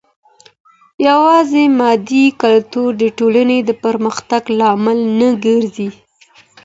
[1.07, 5.89] يوازي مادي کلتور د ټولني د پرمختګ لامل نه ګرځي.